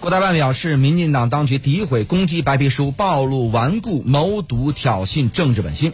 [0.00, 5.92] 郭大办表示，民进党当局诋毁攻击白皮书，暴露顽固、谋独、挑衅政治本性。